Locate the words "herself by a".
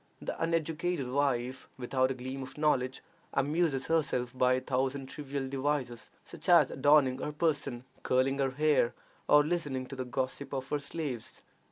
3.85-4.59